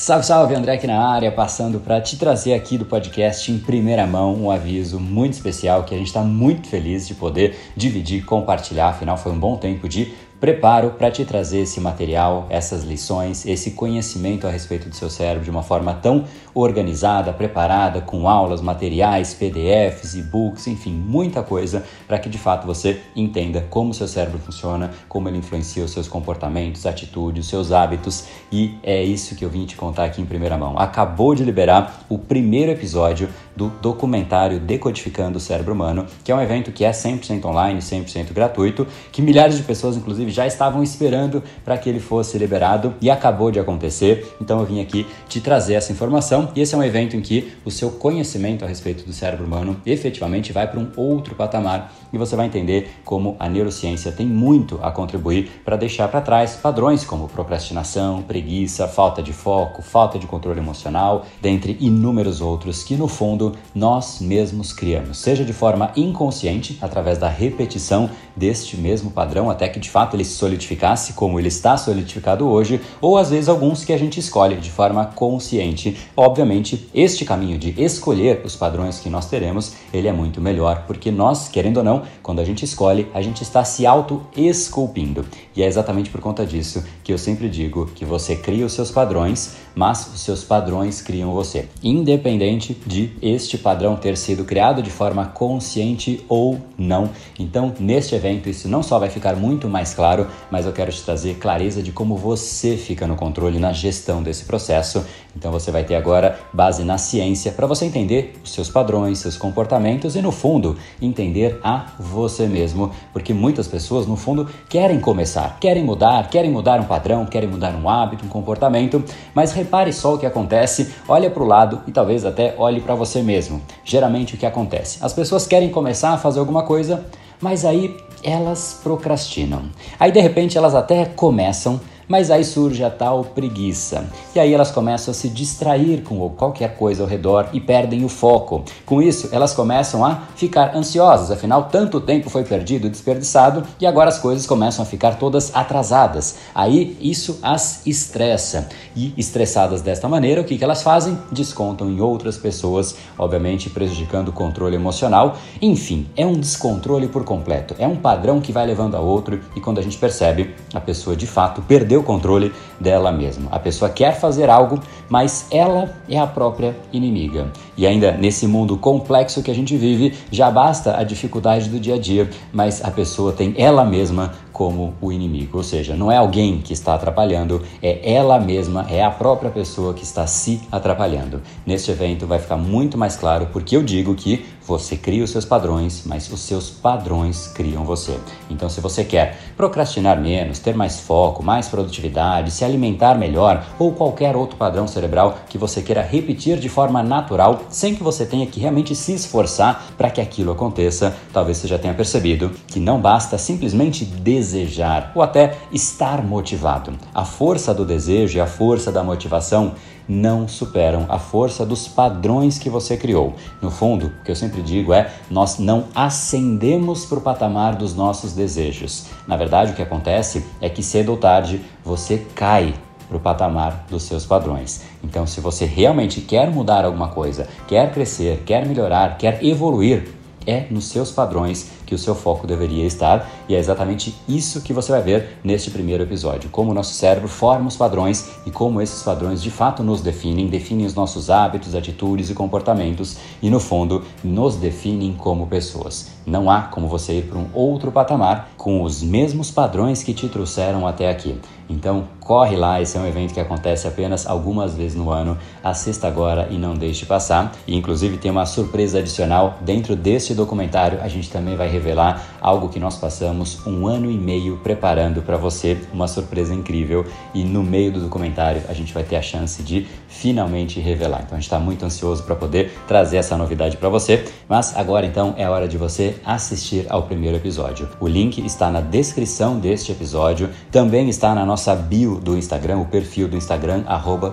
[0.00, 4.06] Salve, salve, André aqui na área, passando para te trazer aqui do podcast em primeira
[4.06, 8.88] mão um aviso muito especial que a gente está muito feliz de poder dividir, compartilhar.
[8.88, 13.72] Afinal, foi um bom tempo de preparo para te trazer esse material, essas lições, esse
[13.72, 16.24] conhecimento a respeito do seu cérebro de uma forma tão
[16.54, 23.00] organizada, preparada, com aulas, materiais, PDFs, e-books, enfim, muita coisa para que de fato você
[23.14, 27.70] entenda como o seu cérebro funciona, como ele influencia os seus comportamentos, atitudes, os seus
[27.70, 30.78] hábitos e é isso que eu vim te contar aqui em primeira mão.
[30.78, 36.40] Acabou de liberar o primeiro episódio do documentário Decodificando o Cérebro Humano, que é um
[36.40, 41.42] evento que é 100% online, 100% gratuito, que milhares de pessoas inclusive já estavam esperando
[41.64, 44.36] para que ele fosse liberado e acabou de acontecer.
[44.40, 47.52] Então eu vim aqui te trazer essa informação e esse é um evento em que
[47.64, 52.18] o seu conhecimento a respeito do cérebro humano efetivamente vai para um outro patamar e
[52.18, 57.04] você vai entender como a neurociência tem muito a contribuir para deixar para trás padrões
[57.04, 63.08] como procrastinação, preguiça, falta de foco, falta de controle emocional, dentre inúmeros outros que no
[63.08, 69.68] fundo nós mesmos criamos, seja de forma inconsciente através da repetição deste mesmo padrão até
[69.68, 73.84] que de fato ele se solidificasse como ele está solidificado hoje, ou às vezes alguns
[73.84, 75.96] que a gente escolhe de forma consciente.
[76.16, 81.10] Obviamente, este caminho de escolher os padrões que nós teremos, ele é muito melhor, porque
[81.10, 85.24] nós, querendo ou não, quando a gente escolhe, a gente está se auto-esculpindo.
[85.56, 88.90] E é exatamente por conta disso que eu sempre digo que você cria os seus
[88.90, 91.68] padrões, mas os seus padrões criam você.
[91.82, 97.10] Independente de este padrão ter sido criado de forma consciente ou não.
[97.38, 100.09] Então, neste evento, isso não só vai ficar muito mais claro,
[100.50, 104.44] mas eu quero te trazer clareza de como você fica no controle, na gestão desse
[104.44, 105.04] processo.
[105.36, 109.36] Então, você vai ter agora base na ciência para você entender os seus padrões, seus
[109.36, 115.58] comportamentos e, no fundo, entender a você mesmo, porque muitas pessoas, no fundo, querem começar,
[115.60, 120.14] querem mudar, querem mudar um padrão, querem mudar um hábito, um comportamento, mas repare só
[120.14, 123.62] o que acontece, olha para o lado e talvez até olhe para você mesmo.
[123.84, 124.98] Geralmente o que acontece?
[125.00, 127.06] As pessoas querem começar a fazer alguma coisa,
[127.40, 129.62] mas aí elas procrastinam.
[129.98, 134.04] Aí de repente elas até começam, mas aí surge a tal preguiça.
[134.34, 138.08] E aí elas começam a se distrair com qualquer coisa ao redor e perdem o
[138.08, 138.64] foco.
[138.84, 144.08] Com isso, elas começam a ficar ansiosas, afinal, tanto tempo foi perdido, desperdiçado, e agora
[144.08, 146.38] as coisas começam a ficar todas atrasadas.
[146.52, 148.68] Aí isso as estressa.
[148.96, 151.16] E estressadas desta maneira, o que, que elas fazem?
[151.30, 155.36] Descontam em outras pessoas, obviamente prejudicando o controle emocional.
[155.62, 157.76] Enfim, é um descontrole por completo.
[157.78, 161.14] É um padrão que vai levando a outro, e quando a gente percebe, a pessoa
[161.14, 163.48] de fato perdeu o controle dela mesma.
[163.50, 167.52] A pessoa quer fazer algo, mas ela é a própria inimiga.
[167.76, 171.94] E ainda nesse mundo complexo que a gente vive, já basta a dificuldade do dia
[171.94, 175.56] a dia, mas a pessoa tem ela mesma como o inimigo.
[175.56, 179.94] Ou seja, não é alguém que está atrapalhando, é ela mesma, é a própria pessoa
[179.94, 181.40] que está se atrapalhando.
[181.64, 185.44] Neste evento vai ficar muito mais claro porque eu digo que você cria os seus
[185.44, 188.16] padrões, mas os seus padrões criam você.
[188.48, 193.92] Então, se você quer procrastinar menos, ter mais foco, mais produtividade, se alimentar melhor ou
[193.92, 198.46] qualquer outro padrão cerebral que você queira repetir de forma natural, sem que você tenha
[198.46, 203.00] que realmente se esforçar para que aquilo aconteça, talvez você já tenha percebido que não
[203.00, 206.92] basta simplesmente desejar ou até estar motivado.
[207.12, 209.74] A força do desejo e a força da motivação
[210.10, 213.34] não superam a força dos padrões que você criou.
[213.62, 217.94] No fundo, o que eu sempre digo é: nós não ascendemos para o patamar dos
[217.94, 219.06] nossos desejos.
[219.26, 222.74] Na verdade, o que acontece é que cedo ou tarde você cai
[223.08, 224.82] para o patamar dos seus padrões.
[225.02, 230.14] Então, se você realmente quer mudar alguma coisa, quer crescer, quer melhorar, quer evoluir,
[230.46, 234.72] é nos seus padrões que o seu foco deveria estar, e é exatamente isso que
[234.72, 238.80] você vai ver neste primeiro episódio: como o nosso cérebro forma os padrões e como
[238.80, 243.58] esses padrões de fato nos definem, definem os nossos hábitos, atitudes e comportamentos e, no
[243.58, 246.12] fundo, nos definem como pessoas.
[246.24, 250.28] Não há como você ir para um outro patamar com os mesmos padrões que te
[250.28, 251.40] trouxeram até aqui.
[251.68, 255.38] Então, corre lá, esse é um evento que acontece apenas algumas vezes no ano.
[255.62, 257.52] Assista agora e não deixe passar.
[257.66, 261.00] E inclusive tem uma surpresa adicional dentro deste documentário.
[261.00, 265.36] A gente também vai revelar algo que nós passamos um ano e meio preparando para
[265.36, 267.04] você, uma surpresa incrível.
[267.34, 271.22] E no meio do documentário a gente vai ter a chance de finalmente revelar.
[271.22, 274.24] Então a gente está muito ansioso para poder trazer essa novidade para você.
[274.48, 277.88] Mas agora então é hora de você assistir ao primeiro episódio.
[277.98, 282.84] O link está na descrição deste episódio, também está na nossa bio do Instagram, o
[282.84, 283.84] perfil do Instagram